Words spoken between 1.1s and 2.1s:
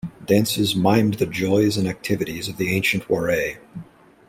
the joys and